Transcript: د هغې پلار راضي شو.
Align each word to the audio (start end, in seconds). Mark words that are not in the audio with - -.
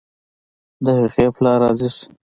د 0.83 0.85
هغې 0.99 1.27
پلار 1.35 1.57
راضي 1.63 1.89
شو. 1.95 2.05